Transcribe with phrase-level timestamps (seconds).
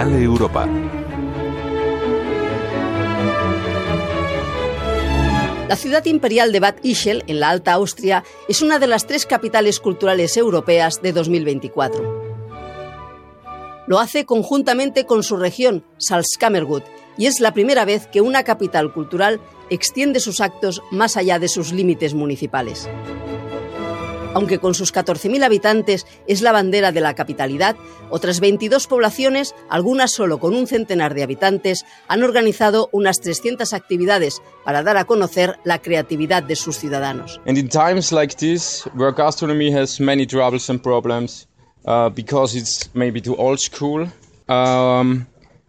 [0.00, 0.66] Canal Europa.
[5.68, 9.26] La ciudad imperial de Bad Ischel, en la Alta Austria, es una de las tres
[9.26, 12.22] capitales culturales europeas de 2024.
[13.88, 16.84] Lo hace conjuntamente con su región, Salzkammergut,
[17.18, 21.48] y es la primera vez que una capital cultural extiende sus actos más allá de
[21.48, 22.88] sus límites municipales.
[24.32, 27.74] Aunque con sus 14.000 habitantes es la bandera de la capitalidad,
[28.10, 34.40] otras 22 poblaciones, algunas solo con un centenar de habitantes, han organizado unas 300 actividades
[34.64, 37.40] para dar a conocer la creatividad de sus ciudadanos.
[37.46, 41.48] And in times like this, where gastronomy has many troubles and problems,
[41.86, 44.06] uh, because it's maybe too old school,
[44.48, 45.26] um,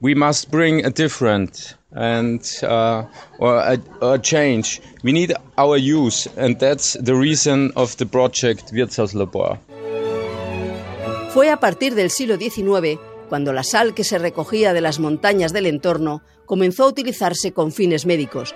[0.00, 3.04] we must bring a different and uh,
[3.40, 4.80] a, change.
[5.02, 8.72] We need our use, and that's the reason of the project.
[11.30, 15.52] Fue a partir del siglo XIX cuando la sal que se recogía de las montañas
[15.52, 18.54] del entorno comenzó a utilizarse con fines médicos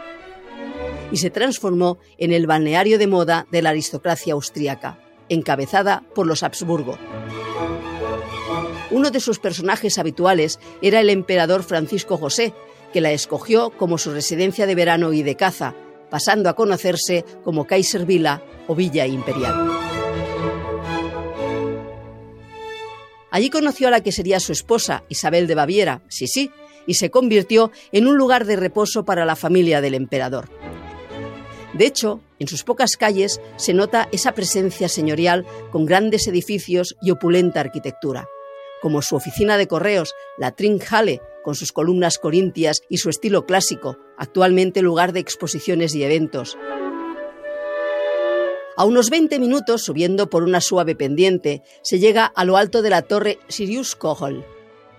[1.10, 6.42] y se transformó en el balneario de moda de la aristocracia austríaca, encabezada por los
[6.42, 6.98] Habsburgo.
[8.90, 12.54] Uno de sus personajes habituales era el emperador Francisco José,
[12.92, 15.74] que la escogió como su residencia de verano y de caza,
[16.10, 19.70] pasando a conocerse como Kaiser Villa o Villa Imperial.
[23.30, 26.50] Allí conoció a la que sería su esposa, Isabel de Baviera, sí, sí,
[26.86, 30.48] y se convirtió en un lugar de reposo para la familia del emperador.
[31.74, 37.10] De hecho, en sus pocas calles se nota esa presencia señorial con grandes edificios y
[37.10, 38.26] opulenta arquitectura,
[38.80, 43.96] como su oficina de correos, la Trinkhalle, con sus columnas corintias y su estilo clásico,
[44.18, 46.58] actualmente lugar de exposiciones y eventos.
[48.76, 52.90] A unos 20 minutos, subiendo por una suave pendiente, se llega a lo alto de
[52.90, 54.44] la torre Sirius Kohol.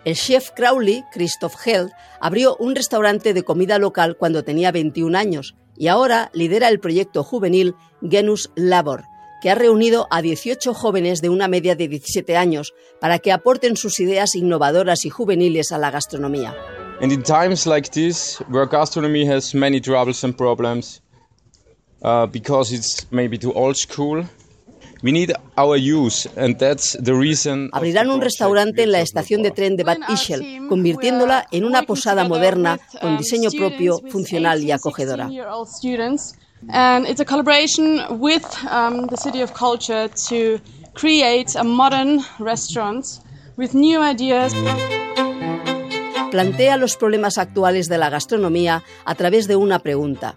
[0.06, 5.54] El chef Crowley, Christoph Held, abrió un restaurante de comida local cuando tenía 21 años
[5.78, 9.04] y ahora lidera el proyecto juvenil Genus Labor,
[9.42, 13.78] que ha reunido a 18 jóvenes de una media de 17 años para que aporten
[13.78, 16.56] sus ideas innovadoras y juveniles a la gastronomía.
[17.02, 21.02] And in times like this, where gastronomy has many troubles and problems,
[22.04, 24.26] uh, because it's maybe too old school,
[25.02, 27.70] we need our use, and that's the reason.
[27.72, 32.28] Abrirán un restaurante en la estación de tren de Bad Ischel, convirtiéndola en una posada
[32.28, 35.30] moderna con diseño propio, funcional y acogedora.
[36.68, 40.60] And it's a collaboration with um, the City of Culture to
[40.94, 43.06] create a modern restaurant
[43.58, 44.54] with new ideas.
[46.32, 50.36] Plantea los problemas actuales de la gastronomía a través de una pregunta.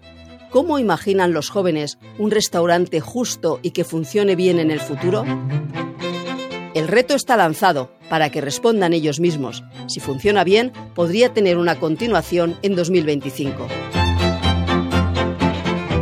[0.49, 5.23] ¿Cómo imaginan los jóvenes un restaurante justo y que funcione bien en el futuro?
[6.73, 9.63] El reto está lanzado para que respondan ellos mismos.
[9.87, 13.67] Si funciona bien, podría tener una continuación en 2025.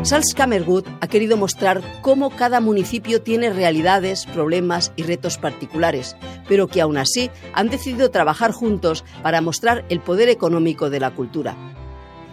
[0.04, 6.16] Salzkammergut ha querido mostrar cómo cada municipio tiene realidades, problemas y retos particulares,
[6.48, 11.12] pero que aún así han decidido trabajar juntos para mostrar el poder económico de la
[11.12, 11.56] cultura.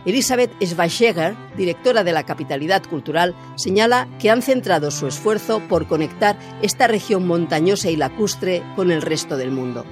[0.06, 6.38] Elisabeth Schweiger, directora de la Capitalidad Cultural, señala que han centrado su esfuerzo por conectar
[6.62, 9.84] esta región montañosa y lacustre con el resto del mundo.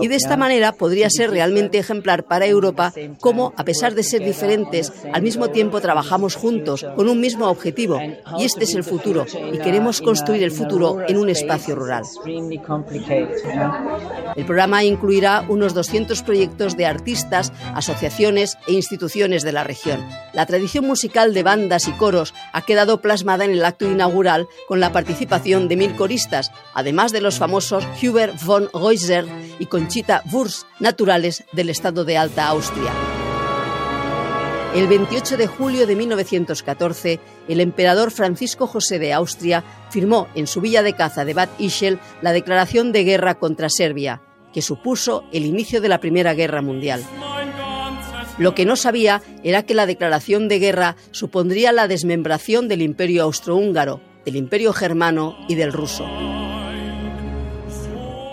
[0.00, 4.24] Y de esta manera podría ser realmente ejemplar para Europa cómo, a pesar de ser
[4.24, 8.00] diferentes, al mismo tiempo trabajamos juntos con un mismo objetivo.
[8.38, 9.26] Y este es el futuro.
[9.52, 12.02] Y queremos construir el futuro en un espacio rural.
[14.36, 20.00] El programa incluirá unos 200 proyectos de artistas, asociaciones e instituciones de la región.
[20.32, 24.80] La tradición musical de bandas y coros ha quedado plasmada en el acto inaugural con
[24.80, 29.24] la participación de mil coristas, además de los famosos Hubert von Reuser
[29.58, 32.92] y Conchita Wurst, naturales del estado de Alta Austria.
[34.74, 40.60] El 28 de julio de 1914, el emperador Francisco José de Austria firmó en su
[40.60, 45.44] villa de caza de Bad Ischel la declaración de guerra contra Serbia, que supuso el
[45.44, 47.04] inicio de la Primera Guerra Mundial.
[48.38, 53.24] Lo que no sabía era que la declaración de guerra supondría la desmembración del imperio
[53.24, 56.06] austrohúngaro, del imperio germano y del ruso.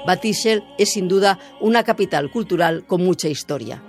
[0.09, 3.83] Batisel es sin duda una capital cultural con mucha historia.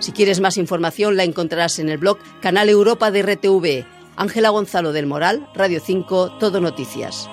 [0.00, 3.86] Si quieres más información la encontrarás en el blog Canal Europa de RTV.
[4.16, 7.26] Ángela Gonzalo del Moral, Radio 5, Todo Noticias.